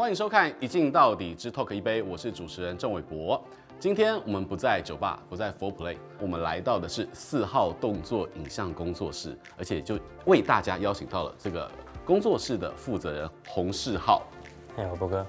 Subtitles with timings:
[0.00, 3.38] 欢迎收看《一镜到底之 Talk 一杯》，我是主持人郑伟博。
[3.78, 11.70] 今天我们不在酒吧，不在 Four Play，我们来到的是四号动作影像工作室，而且就为大家邀请到了这个
[12.02, 14.22] 工作室的负责人洪世浩。
[14.74, 15.26] 你好，博哥。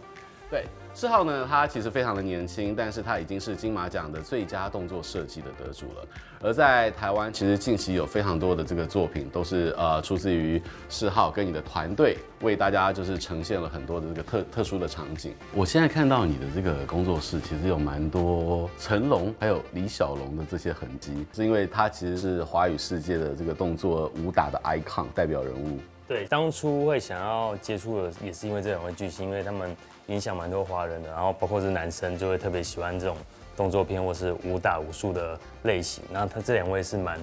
[0.49, 0.65] 对。
[0.93, 6.05] 世浩呢，他其实非常的年轻，但是他已经是金马奖的最佳动作设计的得主了。
[6.41, 15.33] 而在台湾，其实近期有非常多的这个作品，都是呃出自于世浩跟你的团队为大家就是呈现了很多的这个特特殊的场景。
[15.55, 25.79] 我现在看到你的这个工作室，其实有蛮多成龙还有李小龙的这些痕迹，是因为他其实是华语世界的这个动作武打的 icon 代表人物。
[26.05, 29.73] 对，当初会想要接触的，也是因为这两位巨星，因为他们。
[30.11, 33.15] 影响蛮多华人的，然后包括是男生就会特别喜欢这种
[33.55, 36.03] 动作片或是武打武术的类型。
[36.11, 37.17] 那他这两位是蛮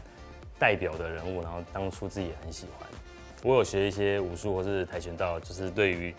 [0.58, 2.88] 代表的人物，然后当初自己也很喜欢。
[3.42, 6.14] 我有学一些武术或是跆拳道，就是对于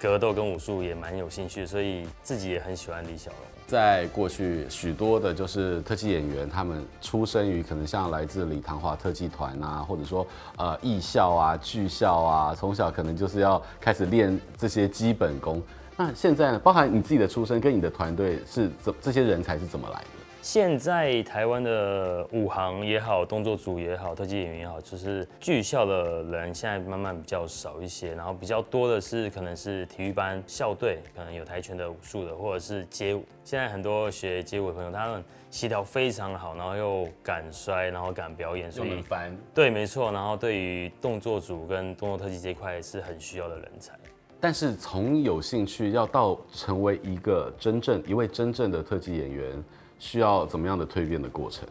[0.00, 3.40] 格斗跟武术也蛮有兴趣，所以自己也很喜欢李小龙。
[3.66, 10.26] 在过去，许多的就是特技演员，他们出生于可能像来自李唐华特技团啊，或者说
[10.56, 15.62] 呃艺校啊、剧校啊，从小可能就是要开始练这些基本功。
[16.00, 16.58] 那现在呢？
[16.58, 20.06] 包含你自己的出身跟你的团队是怎这些人才是怎么来的？
[20.40, 33.22] 现在台湾的武行也好，动作组也好，特技演员也好，就是剧校的人现在慢慢比较少一些，然后比较多的是可能是体育班校队，可能有跆拳的武术的，或者是街舞。
[33.44, 39.04] 现在很多学街舞的朋友，他们协调非常好，然后又敢摔，然后敢表演，所以
[39.52, 40.10] 对，没错。
[40.10, 43.92] 然后对于动作组跟动作特技这一块是很需要的人才。
[44.40, 49.62] 但是从有兴趣要到成为一个真正一位真正的特技演员，
[49.98, 51.68] 需要怎么样的蜕变的过程？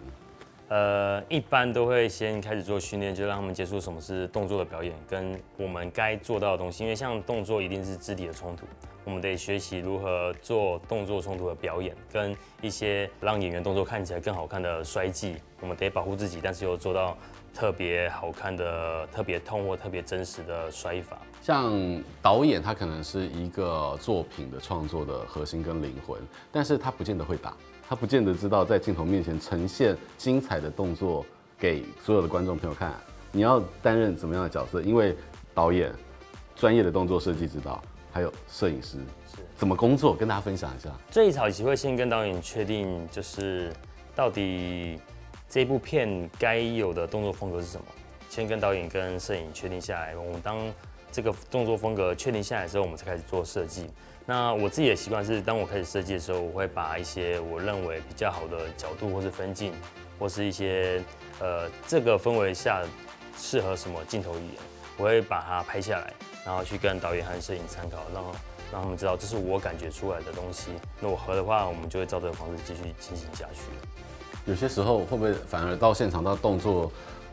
[0.67, 6.83] 呃，一般都会先开始做训练，就让他们接触什么是动作的表演，跟我们该做到的东西。
[6.83, 8.67] 因为像动作一定是肢体的冲突，
[9.03, 15.37] 我们得学习如何做动作冲突的表演，跟一些让演员动作看起来更好看的摔技。
[15.59, 17.17] 我们得保护自己，但是又做到
[17.51, 21.19] 特别好看的、特别痛或特别真实的摔法。
[21.41, 21.73] 像
[22.21, 26.19] 导演，他可能是一个作品的创作的核心跟灵魂，
[26.51, 27.55] 但是他不见得会打，
[27.87, 31.25] 他不见得知道在镜头面前呈现精彩的动作
[31.57, 32.93] 给所有的观众朋友看。
[33.31, 34.81] 你要担任怎么样的角色？
[34.81, 35.15] 因为
[35.53, 35.93] 导演
[36.55, 38.97] 专业的动作设计指导，还有摄影师
[39.55, 40.89] 怎么工作，跟大家分享一下。
[41.09, 43.71] 最早期会先跟导演确定，就是
[44.13, 44.99] 到底
[45.47, 47.85] 这部片该有的动作风格是什么，
[48.29, 50.57] 先跟导演跟摄影确定下来，我们当。
[51.11, 53.89] 这个动作风格确定下来之后，我们才开始做设计。
[54.25, 59.73] 那我自己的习惯是，当我开始设计的时候，我会把一些我认为比较好的角度，或是分镜，
[60.19, 61.03] 或是一些
[61.39, 62.83] 呃这个氛围下
[63.35, 64.55] 适合什么镜头语言，
[64.97, 66.13] 我会把它拍下来，
[66.45, 68.23] 然后去跟导演和摄影参考，让
[68.71, 70.69] 让他们知道这是我感觉出来的东西。
[70.99, 73.61] 那我合的话，我们就会照这个方式继续进行下去。
[74.45, 76.91] 有些时候会不会反而到现场到动作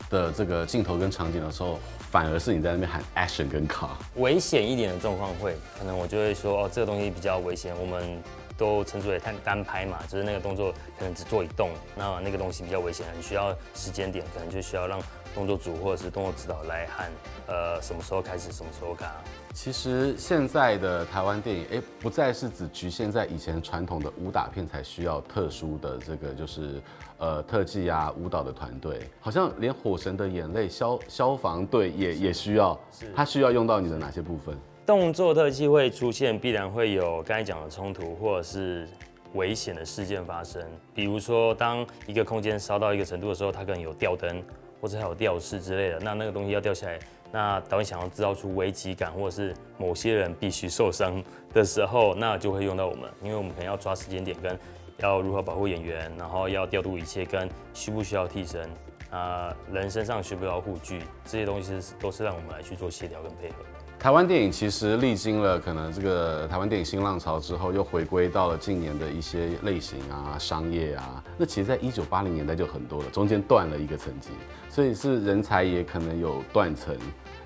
[0.08, 1.78] 的这个镜头跟场景的时候？
[2.10, 8.22] 反而是你在那边喊 action 跟 car，，危险一点的状况会，可能我就会说哦，这个东西比较危险，我们
[8.56, 14.98] 都称之为单单拍嘛，就是那个动作可能只做一动，那那个东西比较危险，很需要时间点，可能就需要让
[15.36, 17.12] 动作组或者是动作指导来喊，
[17.46, 19.22] 呃，什么时候开始，什么时候卡。
[19.52, 26.80] 其实现在的台湾电影，哎，不再是只局限在以前传统的武打片才需要特殊的这个，就是
[27.18, 32.78] 呃特技啊、舞蹈的团队，好像连《火神的眼泪》消消防队也也需要，
[33.14, 34.56] 它需要用到你的哪些部分？
[34.86, 38.88] 动作特技会出现，必然会有刚才讲的冲突或者是
[39.34, 40.62] 危险的事件发生，
[40.94, 44.42] 比如说当一个空间烧到一个程度的时候，它可能有吊灯
[44.80, 46.98] 或者还有吊饰之类的，那那个东西要吊起来。
[47.32, 51.22] 那导演想要制造出危机感，或者是某些人必须受伤
[51.52, 54.56] 的时候，那就会用到我们，因为我们可能要抓时间点，跟
[54.98, 58.70] 要如何保护演员，然后要调度一切，跟需不需要替身，
[59.10, 63.56] 啊，人身上需不需要护具，这些东西都是让我们来去做协调跟配合。
[63.98, 71.24] 台湾电影其实历经了可能这个台湾电影新浪潮之后，又回归到了近年的一些类型啊、商业啊。
[71.36, 74.28] 那其实，在一九八零年代就很多了，中间断了一个层级，
[74.68, 76.96] 所以是人才也可能有断层。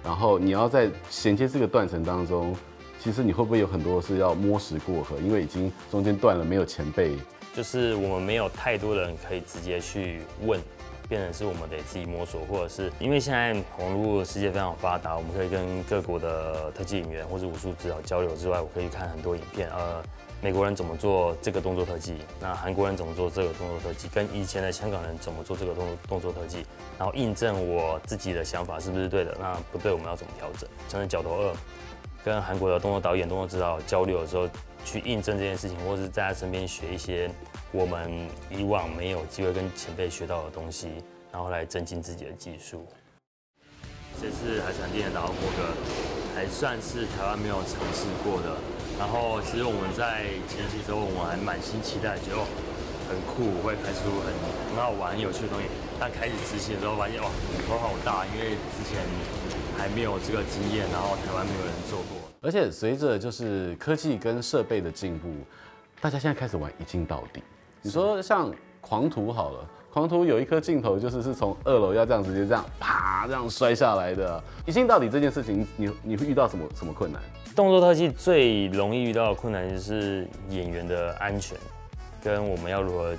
[0.05, 2.55] 然后你要在衔接这个断层当中，
[2.99, 5.17] 其实你会不会有很多是要摸石过河？
[5.19, 7.17] 因为已经中间断了，没有前辈，
[7.55, 10.61] 就是我们没有太多人可以直接去问。
[11.11, 19.69] 变成是我们得自己摸索，或者是因为现在网络世界非常发达，我们可以跟各国的特技演员或者武术指导交流之外，我可以看很多影片。
[19.71, 20.01] 呃，
[20.41, 22.15] 美国人怎么做这个动作特技？
[22.41, 24.07] 那韩国人怎么做这个动作特技？
[24.15, 26.65] 跟以前的香港人怎么做这个动动作特技？
[26.97, 29.37] 然后印证我自己的想法是不是对的？
[29.41, 30.71] 那不对，我们要怎么调整？
[30.89, 31.53] 像是角头二，
[32.25, 34.49] 跟韩国的动作导演、动作指导交流的时候，
[34.85, 37.31] 去印证这件事情，或是在他身边学一些
[37.73, 40.89] 我们以往没有机会跟前辈学到的东西，
[41.33, 42.87] 然后来增进自己的技术。
[44.21, 45.73] 这次海产店的打捞波格
[46.35, 48.57] 还算是台湾没有尝试过的。
[48.99, 52.45] 然后其实我们在前期的时候，我们还满心期待，觉得
[53.09, 54.29] 很酷，会拍出很
[54.69, 55.65] 很好玩、有趣的东西。
[55.97, 57.31] 但开始执行的时候，发现哇，
[57.65, 59.01] 头好大，因为之前
[59.77, 62.19] 还没有这个经验，然后台湾没有人做过。
[62.41, 65.29] 而且随着就是科技跟设备的进步，
[66.01, 67.43] 大家现在开始玩一镜到底。
[67.83, 69.69] 你说像狂徒好了。
[69.93, 74.41] 狂徒有一颗镜头，就是是从二楼要这样直接这样啪这样摔下来的。
[74.65, 77.21] 一镜到底这件事情，你你会遇到什么什么困难？
[77.57, 81.59] 动作特技最容易遇到的困难就是演员的安全，
[82.23, 83.17] 跟我们要如何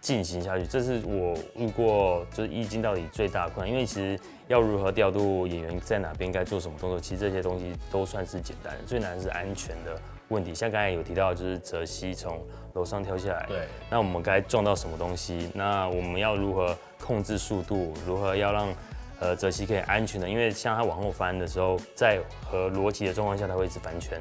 [0.00, 3.72] 进行下去，这是我遇过就是一镜到底最大的困难。
[3.72, 4.16] 因为其实
[4.48, 9.98] 要如何调度演员在哪边该做什么动作，其实这些东西都算是简单的，最难的是安全的
[10.28, 10.54] 问题。
[10.54, 12.44] 像刚才有提到，就是泽西从
[12.74, 15.50] 楼上跳下来，对，那我们该撞到什么东西？
[15.54, 17.94] 那我们要如何控制速度？
[18.06, 18.74] 如何要让
[19.20, 20.28] 呃泽西可以安全的？
[20.28, 24.20] 因为像他往后翻的时候，在和逻辑的状况下，他会一直翻圈。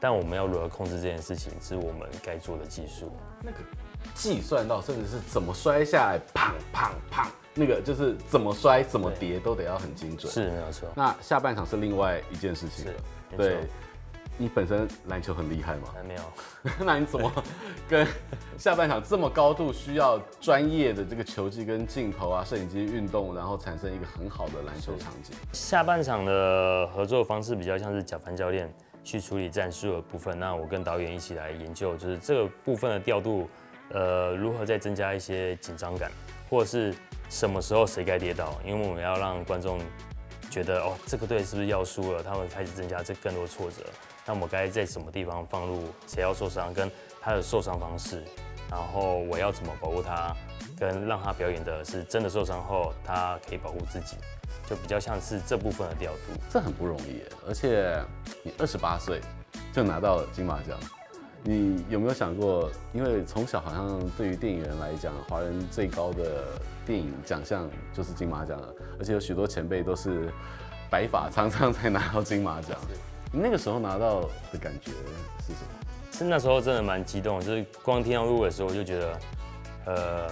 [0.00, 3.12] 但我们要如何控制这件事情，是我们该做的技术。
[3.42, 3.58] 那个
[4.14, 7.26] 计算到甚至是怎么摔下来，砰砰砰，
[7.58, 10.32] 那个就是怎么摔怎么跌都得要很精准。
[10.32, 10.88] 是没有错。
[10.94, 12.92] 那下半场是另外一件事情了，
[13.36, 13.58] 对。
[14.40, 15.88] 你本身篮球很厉害吗？
[15.92, 16.22] 还没有。
[16.86, 17.28] 那你怎么
[17.88, 18.06] 跟
[18.56, 25.34] 下半场这么高度需要专业的这个球技跟镜头啊、摄影机运动，然后产生一个很好的篮球场景？
[25.52, 28.72] 下半场的合作方式比较像是贾凡教练
[29.02, 33.50] 去处理战术的部分，那我跟导演一起来研究，就是这个部分的调度，
[33.90, 36.12] 呃，如何再增加一些紧张感，
[36.48, 36.94] 或者是
[37.28, 39.78] 什么时候谁该跌倒，因为我们要让观众
[40.50, 42.22] 觉得哦，这个队是不是要输了？
[42.22, 43.84] 他们开始增加这更多挫折。
[44.26, 46.90] 那我们该在什么地方放入谁要受伤，跟
[47.20, 48.22] 他的受伤方式，
[48.70, 50.34] 然后我要怎么保护他，
[50.78, 54.16] 跟让他表演的是真的受伤后他可以保护自己，
[54.68, 56.18] 就比较像是这部分的调度。
[56.50, 57.98] 这很不容易，而且
[58.42, 59.20] 你二十八岁
[59.72, 60.78] 就拿到了金马奖，
[61.42, 62.70] 你有没有想过？
[62.92, 66.44] 因为从小好像对于电影人来讲，华人最高的
[66.84, 70.32] 电影奖项就是金马奖了，而且有许多前辈都是
[70.90, 72.76] 白发苍苍才拿到金马奖。
[73.32, 74.90] 你那个时候拿到的感觉
[75.40, 76.12] 是什么？
[76.12, 79.20] 是那时候真的蛮激动，就是光听到入围的时候，我就觉得，
[79.86, 80.28] 呃，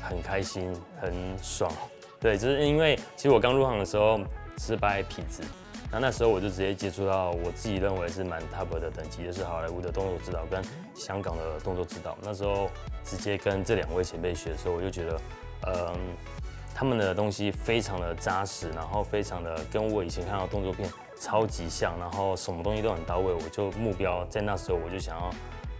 [0.00, 1.12] 很开心，很
[1.42, 1.70] 爽。
[2.18, 4.18] 对，就是因为其实我刚入行的时候
[4.58, 5.42] 是拍痞子，
[5.90, 10.62] 那那时候我就直接接触到我自己认为是蛮 top 的等级，就是好莱坞的动作指导跟
[10.94, 12.16] 香港的动作指导。
[12.22, 12.68] 那时候
[13.04, 15.20] 直接跟这两位前辈学的时候，我就觉得，
[15.68, 15.96] 嗯、
[16.74, 20.88] 他们的东西非常的扎实，然后非常的跟我以前看到动作片。
[21.18, 25.30] 超级像，然后什么东西都很到位，我就目标在那时候我就想要，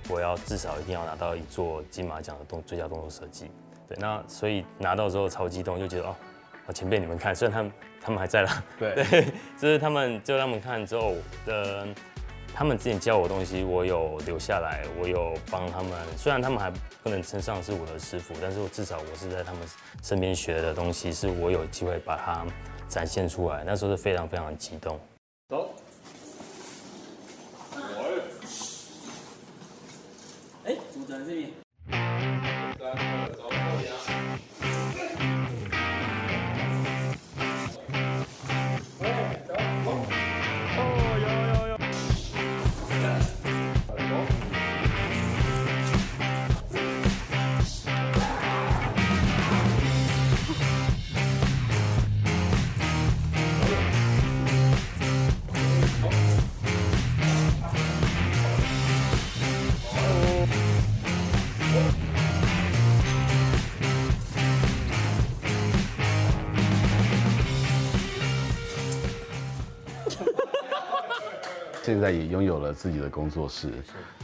[0.09, 3.51] 我要至少一定要拿到一座金马奖的动最佳动作设计。
[3.87, 7.71] 对，那所以拿到之后超激动，就觉得哦，前辈你们看，虽然他们
[8.07, 9.25] 他们还在啦，对， 对，
[9.59, 11.17] 就是他们就他们看之后，
[11.47, 11.85] 呃，
[12.55, 16.71] 他们之前教我的东西，我有留下来，我有帮他们，虽然他们还
[17.03, 19.63] 不能称上是我的师傅，但是我至少我是在他们
[20.05, 22.47] 身边学的东西，是我有机会把它
[22.89, 25.01] 展现出来，那时候是非常非常的激动。
[71.87, 73.71] 现在也拥有了自己的工作室，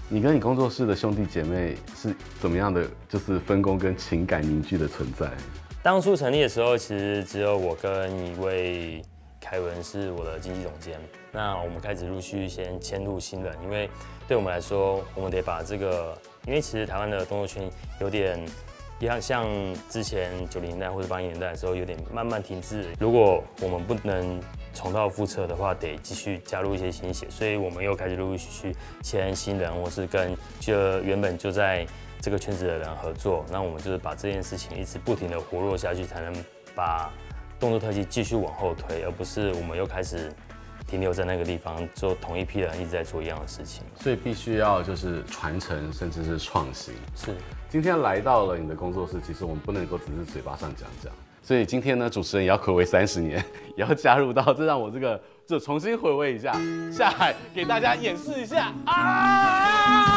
[0.08, 2.84] 你跟你工作室的兄弟姐妹是怎么样的？
[3.08, 5.30] 就是分工跟情感凝聚的存在。
[5.80, 9.00] 当初成立的时候，其实只有我跟一位
[9.40, 10.98] 凯文是我的经纪总监。
[11.30, 13.88] 那我们开始陆续先迁入新人，因为
[14.26, 18.44] 对我们来说，我们得把这个，因为其实台湾的动作圈有点，
[19.00, 19.46] 像像
[19.88, 22.88] 之前九零年代或者八零年代的时候，有点慢慢停滞。
[22.98, 24.40] 如果我们不能
[24.74, 31.86] 重蹈覆辙的话，得继续加入一些新血，所以我们又开始陆陆续续签新人，或是跟就原本就在
[32.20, 33.44] 这个圈子的人合作。
[33.50, 37.10] 那我们就是把这件事情一直不停的活络下去，才能把
[37.60, 40.32] 动作特技继续往后推，而不是我们又开始
[40.86, 46.94] 停留在那个地方，做同一批人一直在做一样的事情，所以必须要就是传承，甚至是创新。
[47.14, 47.34] 是，
[47.68, 51.12] 今天来到了你的工作室，其实我们不能够只是嘴巴上讲讲。
[51.42, 53.44] 所以今天呢，主持人也要回味三十年，
[53.76, 56.52] 也要加入到，这让我这个这重新回味一下，
[56.92, 60.11] 下海给大家演示一下啊！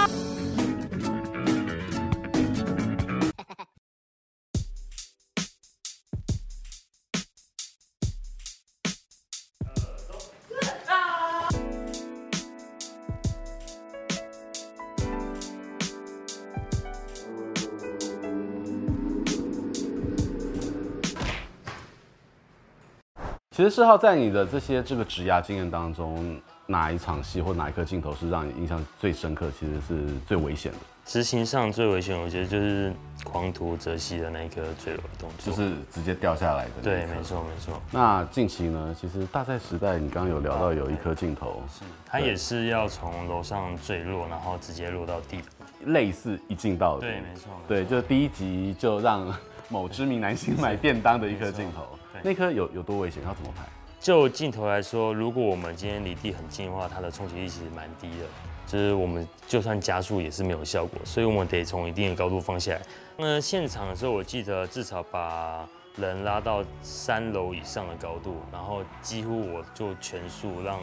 [23.55, 29.49] 其实世浩在你的这些这个职涯经验当中，哪一场戏或哪一颗镜头是让你印象最深刻？
[29.57, 30.77] 其实是最危险的。
[31.05, 32.91] 执行上最危险，我觉得就是
[33.23, 36.71] 狂徒泽西的那一颗坠楼的动作，就是直接掉下来的。
[36.83, 37.81] 对，没错没错。
[37.91, 38.93] 那近期呢？
[38.99, 45.39] 其实大赛时代，你刚刚有聊到有一颗镜头，是它也是要从楼上坠落，然后直接落到地，
[45.85, 47.07] 类似一镜到底。
[47.07, 47.53] 对，没错。
[47.69, 49.33] 对，就第一集就让
[49.69, 51.87] 某知名男星买便当的一颗镜头。
[52.25, 53.21] 那颗有有多危险？
[53.23, 53.63] 要怎么拍？
[53.99, 58.25] 就镜头来说，如果我们今天离地很近的话，它的冲击力其实蛮低的，
[58.65, 62.81] 就是我们就算加速也是没有效果，所以我们得从一定的高度放下来。
[63.15, 70.79] 那现场的时候，我记得至少把人拉到三楼以上的高度，然后几乎我做全速让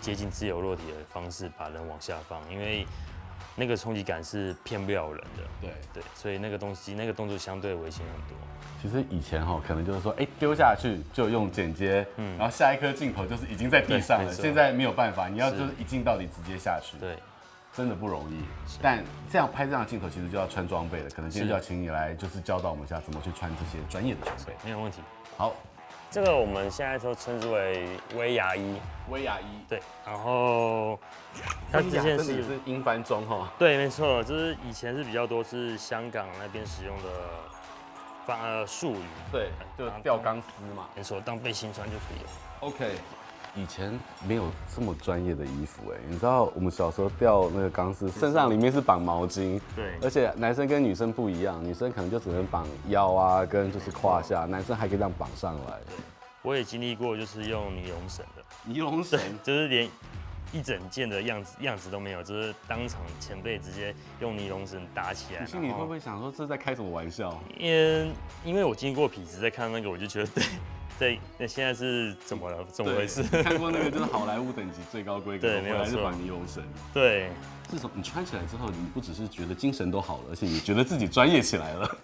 [0.00, 2.84] 接近自由落体的方式把人往下放，因为
[3.60, 5.42] 那个冲击感是骗不了人的。
[5.60, 8.36] 对对，所以那个东西那个动作相对危险很多。
[8.80, 14.32] 其实以前哈，可能就是说，哎，丢下去就用剪接，嗯，然后下一颗镜头就是已经在地上了。
[14.32, 17.18] 现在没有办法，你要就是一镜到底直接下去，对，
[17.74, 18.42] 真的不容易。
[18.80, 21.10] 但这样拍这样的镜头，其实就要穿装备了。
[21.10, 24.54] 可能今天就要请你来，就是教导我们一下怎么去穿这些专业的装备。
[24.64, 25.02] 没有问题。
[25.36, 25.54] 好，
[26.10, 28.76] 这个我们现在都称之为威牙衣。
[29.08, 29.80] 威牙衣，对。
[30.06, 30.98] 然后
[31.70, 33.52] 它之前是是英翻中哈。
[33.58, 37.08] 对，没错，就是以前是比较多是香港那边使用的。
[38.26, 39.02] 呃，术语
[39.32, 42.30] 对，就吊钢丝嘛，没错，当背心穿就可以了。
[42.60, 42.92] OK，
[43.54, 43.92] 以前
[44.26, 55.78] 没有这么专业的衣服哎，你知道我们小时候吊那个钢丝，身上里面是绑毛巾，对，而且男生跟女生不一样，女生可能就只能绑腰啊，跟就是胯下，男生还可以这样绑上来。
[55.86, 55.96] 对，
[56.42, 59.88] 我也经历过， 就是用尼龙绳的，尼龙绳就是连。
[60.52, 65.42] 一整件的样子样子都没有，就是当场前辈直接用尼龙绳打起来。
[65.42, 67.40] 你心里会不会想说这是在开什么玩笑？
[67.56, 68.12] 因
[68.44, 70.42] 因为我经过痞子在看那个，我就觉得对，
[71.00, 72.62] 在那现在是怎么了？
[72.70, 73.22] 怎么回事？
[73.42, 76.62] 看过那个就是好莱坞等级最高规格，对，没有是绑尼龙绳。
[76.92, 77.30] 对，
[77.70, 81.88] 自从你穿起来之后，你不只是觉得精神都好了，而且你觉得自己专业起来了。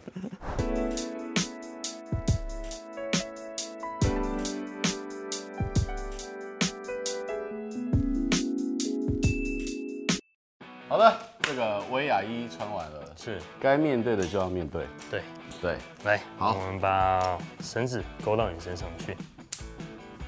[10.88, 14.86] 好的，这个威亚衣穿完了，是该面对的就要面对。
[15.10, 15.20] 对
[15.60, 19.16] 对，来，好，我们把绳子勾到你身上去，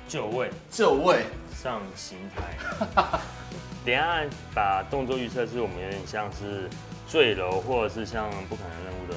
[0.08, 2.56] 就位，就位，上刑台。
[3.84, 4.22] 等下
[4.54, 6.68] 把动作预测是我们有点像是
[7.08, 9.16] 坠楼，或者是像不可能任务的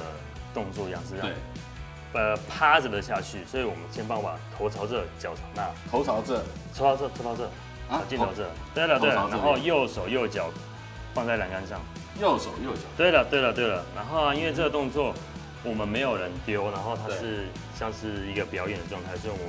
[0.54, 1.28] 动作一样，是这样。
[2.12, 6.38] 对，呃，趴着的下去，所以我们先帮我把头朝这，脚朝那，头朝这，
[6.76, 7.44] 头朝这，头朝这，
[7.94, 10.50] 啊，镜头这，对了对了，然后右手右脚。
[11.14, 11.78] 放在栏杆上，
[12.18, 12.80] 右手右脚。
[12.96, 15.12] 对了对了对了，然后啊，因为这个动作
[15.64, 17.46] 我们没有人丢，然后它是
[17.78, 19.46] 像是一个表演的状态，所以我们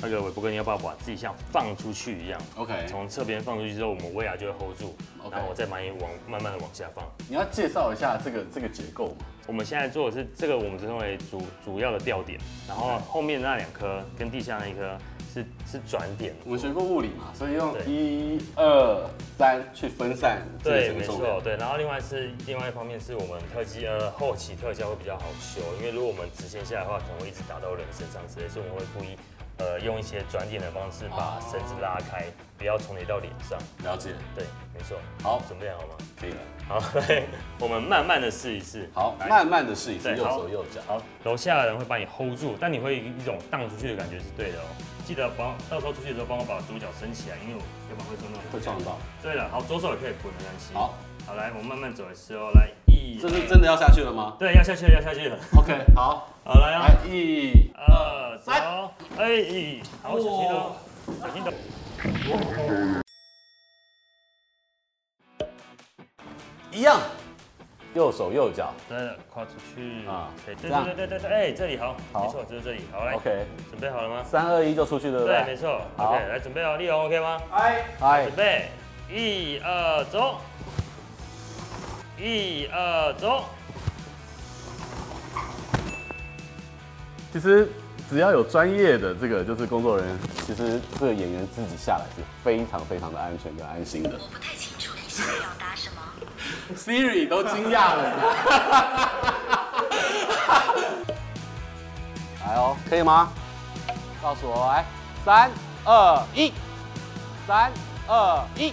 [0.00, 2.86] 那个韦伯哥你要不要把自己像放出去一样？OK。
[2.86, 5.32] 从侧边放出去之后，我们威亚就会 hold 住，okay.
[5.32, 7.04] 然后我再把你往慢慢的往下放。
[7.28, 9.26] 你要介绍一下这个这个结构吗？
[9.46, 14.96] 我们现在做的是这个，我们称为主主要的吊点，然后后面那两颗跟地下那一颗。
[15.36, 20.40] 是是转点，我们学过物理嘛，所以用一二三去分散。
[20.64, 21.56] 对，没错，对。
[21.58, 29.14] 然后另外是另外一方面是我们特技呃后期特效会比较好修，因为如果我们直线下来的话，可能会一直打到人身上之类，所以我们会故意
[29.58, 32.24] 呃用一些转点的方式把绳子拉开，
[32.56, 33.58] 不要重叠到脸上。
[33.84, 34.96] 了解，对，没错。
[35.22, 35.94] 好，准备好吗？
[36.18, 36.38] 可以了。
[36.66, 36.82] 好，
[37.60, 38.88] 我们慢慢的试一试。
[38.94, 40.80] 好，慢慢的试一试，右手右脚。
[40.86, 44.64] 好，楼下的人会把你 hold 住，但你会一种荡出去的感觉是对的哦。
[45.06, 48.40] 记得帮到时候出去的时候帮我把左脚伸起来，因为我要不然会撞到。
[48.50, 48.98] 会撞到。
[49.22, 50.74] 对了，好，左手也可以滚没关系。
[50.74, 54.34] 好，好来，我们慢慢走的时候来，一，这是真的要下去了吗？
[54.36, 55.38] 对，要下去了，要下去了。
[55.56, 58.60] OK，好，好来啊，一、二、三，
[59.16, 60.74] 哎，好，小心哦，
[61.20, 61.52] 小心的。
[66.72, 67.00] 一样，
[67.96, 74.22] 右手右脚，对的，跨出去啊对对对对对对，哎，这里好，好没错，就是这里，好来 OK，准备好了吗？
[74.22, 75.46] 三二一就出去，对不对，对？
[75.46, 77.40] 没错好，OK，来准备哦，立龙 OK 吗？
[77.52, 78.68] 哎，哎准，备，
[79.10, 80.36] 一二走，
[82.18, 83.44] 一二走，
[87.32, 87.66] 其实
[88.10, 94.10] 只要有专业的这个就是工作人员，其实这个演员自己下来是非常非常的安全跟安心的。
[94.12, 95.95] 我不太清楚你想表达什么。
[96.76, 98.02] Siri 都惊讶了。
[102.44, 103.30] 来哦，可以吗？
[104.22, 104.84] 告诉我，来，
[105.24, 105.50] 三
[105.84, 106.52] 二一，
[107.46, 107.72] 三
[108.08, 108.72] 二一。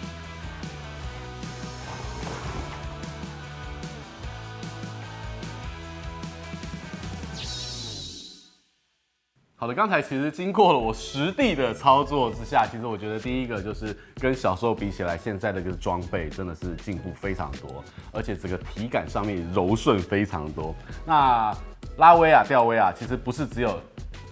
[9.64, 20.76] 好的，刚才其实经过了我实地的操作之下，其实我觉得第一个就是跟小时候比起来，现在的这个装备真的是进步非常多，而且整个体感上面柔顺非常多。
[21.06, 21.56] 那
[21.96, 23.80] 拉威亚、吊威亚其实不是只有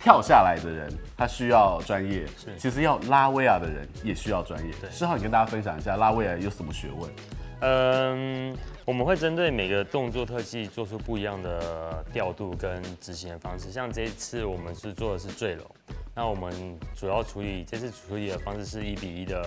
[0.01, 2.25] 跳下来的人他需要专业，
[2.57, 4.73] 其实要拉威亚的人也需要专业。
[4.91, 7.09] 诗皓，你跟大家分享一下拉威亚有什么学问？
[7.61, 13.71] 嗯，我们会针对每个动作特技做出不一样的调度跟执行的方式。
[13.71, 15.63] 像这一次我们是做的是坠楼，
[16.15, 16.51] 那我们
[16.95, 19.45] 主要处理这次处理的方式是一比一的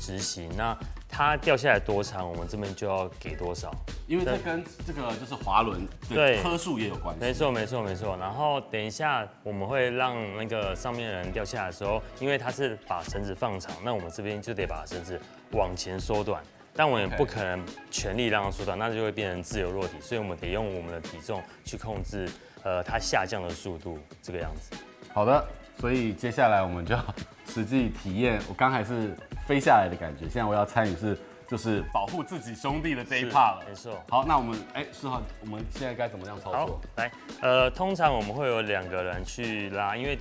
[0.00, 0.50] 执行。
[0.56, 0.76] 那
[1.08, 3.72] 它掉下来多长，我们这边就要给多少。
[4.08, 7.20] 因为这跟这个就是滑轮对颗数也有关系。
[7.20, 8.16] 没错，没错，没错。
[8.16, 15.20] 然后等一下我们会让那个上面的人掉下来的时候，因为他是把绳子放长，那我们这边就得把绳子
[15.52, 16.42] 往前缩短。
[16.74, 22.28] 但我也不可能全力让它缩短，那就会变成自由落体，所以我们得用我们的体重去控制，
[22.62, 24.74] 呃，它下降的速度，这个样子。
[25.12, 25.46] 好的，
[25.78, 27.14] 所以接下来我们就要
[27.46, 28.40] 实际体验。
[28.48, 29.14] 我刚才是
[29.46, 33.64] 飞下来的感觉，现在我要参与是就是保护自己兄弟的这一 part 了。
[33.68, 34.02] 没错。
[34.08, 37.12] 好，那我们哎，诗皓，我们现在该怎么样操作？，来，
[37.42, 40.18] 呃，通常我们会有两个人去拉，因为。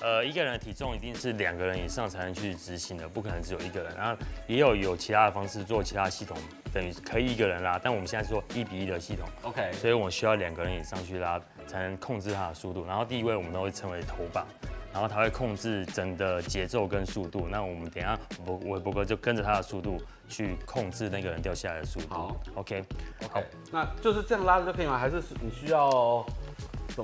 [0.00, 3.94] 呃，一个人的体重一定是两个人以上才能去执行的，不可能只有一个人。
[3.96, 6.36] 然后也有有其他的方式做其他系统，
[6.72, 9.28] 等于可以一个人拉，但我们现在是做一比一的系统。
[9.42, 12.84] OK，所以我需要两个人以上去拉，才能控制它的速度。
[12.86, 14.46] 然后第一位我们都会称为头把，
[14.92, 17.48] 然后他会控制整个节奏跟速度。
[17.50, 22.14] 那我们等一下我韦伯哥就跟着他的速度去控制那个人掉下来的速度。
[22.14, 24.96] 好，OK，OK，那就是这样拉着就可以吗？
[24.96, 26.24] 还是你需要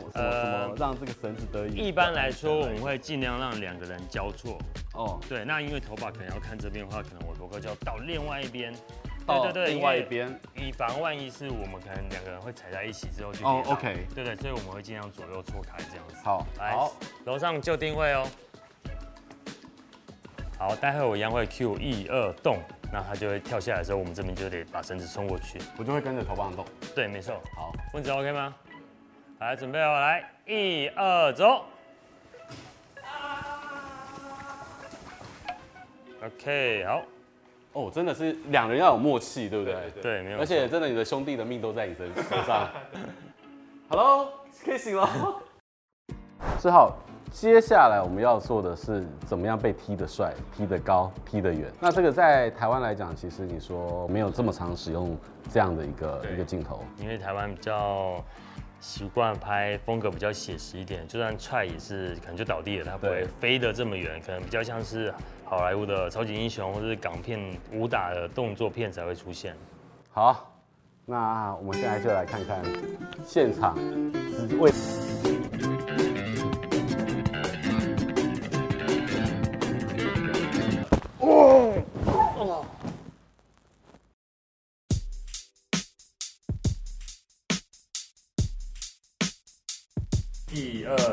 [0.01, 1.89] 什让这个绳子得以？
[1.89, 4.59] 一般来说我们会尽量让两个人交错。
[4.95, 8.75] 哦，对，那因为头发可能要看这边的话，可能我头哥就要到另外一边。
[9.27, 10.29] 到对对对，另外一边。
[10.55, 16.17] 以防万一是我们可能两个人会踩在一起之后就哦 OK 对对，所以我们会尽量左右错开这样子。
[16.23, 16.93] 好，来好，
[17.25, 18.27] 楼上就定位哦。
[20.59, 22.59] 好，待会我一样会 Q 一二动，
[22.93, 25.59] 那它就会跳下来的时候，我们这边就得把绳子冲过去。
[25.79, 26.65] 我就会跟着头棒动。
[26.95, 27.35] 对，没错。
[27.57, 28.55] 好，问题 OK 吗？
[29.45, 31.67] 来，准备哦，来，一二走。
[36.25, 37.03] OK，好，
[37.75, 39.75] 哦，真的是两人要有默契，对不对？
[40.01, 40.39] 对，没有。
[40.39, 42.71] 而且真的，你的兄弟的命都在你身手上。
[43.91, 44.33] Hello，
[44.65, 45.07] 可以醒了。
[46.59, 46.97] 志浩，
[47.31, 51.71] 接下来我们要做的是怎么样被踢得帅、踢得高、踢得远。
[51.79, 55.15] 那这个在台湾来讲，其实你说没有这么常使用
[55.53, 56.83] 这样的一个一个镜头。
[56.99, 58.25] 因为台湾比较
[58.85, 67.41] 习惯拍风格比较写实一点，就算踹也是可能就倒地了，它不会飞得这么远，可能比较像是好莱坞的超级英雄或者是港片
[67.73, 69.57] 武打的动作片才会出现。
[70.13, 70.55] 好，
[71.07, 72.63] 那我们现在就来看看
[73.27, 73.75] 现场
[74.61, 74.71] 为。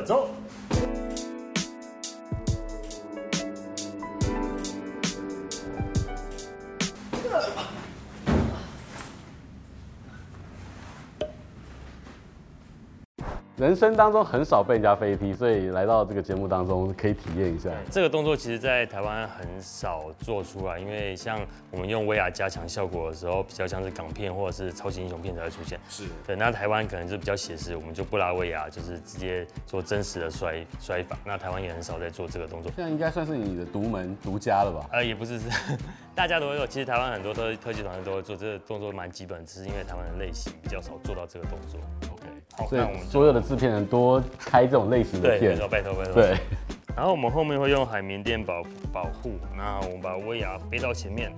[0.02, 0.41] 一二
[13.62, 17.70] 人生当中很少被人家飞踢，所以来到这个节目当中可以体验一下。
[17.92, 25.80] 这个动作其实，在台湾很少做出来，因为像我们用威亚加强效果的时候，比较像是港片或者是超级英雄片才会出现。
[25.88, 31.16] 是对，那台湾可能就比较写实，我们就不拉威亚，就是直接做真实的摔摔法。
[31.24, 32.72] 那台湾也很少在做这个动作。
[32.76, 34.90] 现在应该算是你的独门独家了吧？
[34.92, 35.48] 呃，也不是，是
[36.16, 36.66] 大家都会做。
[36.66, 41.80] 其实台湾很多特特技团队都会做这个动作，蛮基本，只是因为台湾的类型比较少做到这个动作。
[42.68, 45.58] 所以我们所有的制片人多开这种类型的，片拜。
[45.58, 46.14] 托拜托拜托。
[46.14, 46.38] 对，
[46.96, 51.32] 然后我们后面会用海绵垫保保护，那我们把威亚背到前面，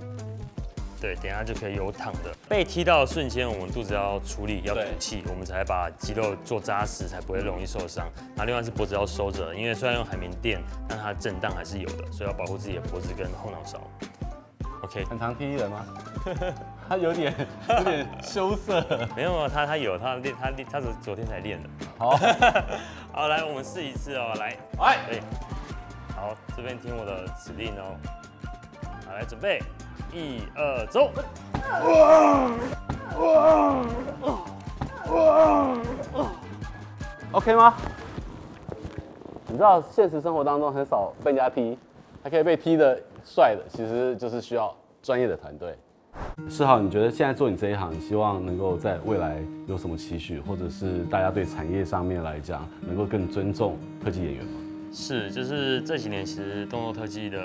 [1.01, 2.33] 对，等一下就可以有躺的。
[2.47, 8.07] 被踢到的瞬间，我们肚子要处理，要吐气，我们才把肌肉做扎实，才不会容易受伤。
[8.35, 13.81] 那另外是脖子要收着，因为虽然用海绵垫，但它震荡还是有的，所以要保护自己的脖子跟后脑勺。
[14.83, 15.85] OK，很常踢人吗？
[16.87, 17.33] 他有点
[17.69, 18.83] 有点羞涩。
[19.15, 21.69] 没有啊，他他有他练他练他是昨天才练的。
[21.97, 22.17] 好，
[23.13, 25.19] 好，来我们试一次哦，来，哎，
[26.13, 27.95] 好，这边听我的指令哦，
[29.07, 29.61] 好，来准备，
[30.11, 31.09] 一二走。
[31.69, 32.51] 哇
[33.17, 33.85] 哇
[35.09, 36.27] 哇
[37.31, 37.73] OK 吗？
[39.47, 41.77] 你知道现实生活当中很少被人家踢，
[42.21, 45.75] 还可以被踢得帅的，其实就是需要专业的团队。
[46.49, 54.51] 世豪，你觉得现在做你这一行，你希望能够在未来有什么期许，或者是大家对产业上面来讲，能够更尊重特技演员吗？
[54.91, 57.39] 是，就是这几年其实动作特技的。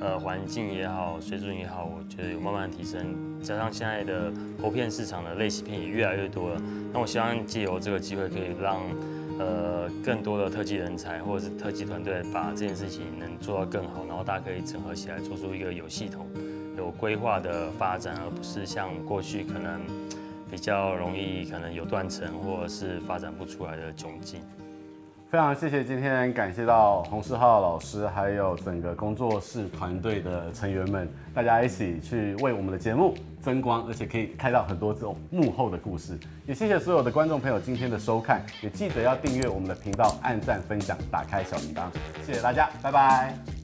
[0.00, 3.00] 呃，环境也好，水准也好，我觉得有慢慢提升。
[3.42, 8.78] 加上现在的国片市场的类型片也越来越多了，那我希望借由这个机会，可以让
[9.38, 16.26] 呃更多的特技人才或者是特技团队把这件事情能做到更好，然后大家可以整合起来，做出一个有系统、
[16.76, 19.80] 有规划的发展，而不是像过去可能
[20.50, 24.40] 比较容易可能有断层或者是发展不出来的窘境。
[25.30, 36.18] 非常谢谢今天感谢到洪世浩老师，还有整个工作室团队的成员们，大家一起去为我们的节目增光，而且可以看到很多这种幕后的故事。
[36.46, 41.88] 也谢谢所有的观众朋友今天的收看，也记得要订阅我们的频道，按赞、分享、打开小铃铛。
[42.24, 43.57] 谢谢大家，拜拜。